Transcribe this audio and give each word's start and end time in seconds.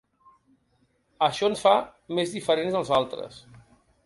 Això 1.27 1.49
ens 1.51 1.61
fa 1.67 1.75
més 2.21 2.35
diferents 2.39 2.79
dels 2.79 2.95
altres. 3.03 3.41